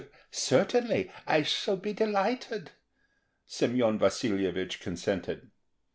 "Certainly, 0.31 1.11
I 1.27 1.43
shall 1.43 1.77
be 1.77 1.93
delighted," 1.93 2.71
Semyon 3.45 3.99
Vasilyevich 3.99 4.79
consented. 4.79 5.51